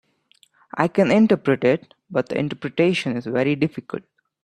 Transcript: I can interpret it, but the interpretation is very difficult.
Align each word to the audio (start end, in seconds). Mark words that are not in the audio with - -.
I 0.73 0.87
can 0.87 1.11
interpret 1.11 1.63
it, 1.63 1.93
but 2.09 2.27
the 2.29 2.35
interpretation 2.35 3.15
is 3.15 3.27
very 3.27 3.55
difficult. 3.55 4.01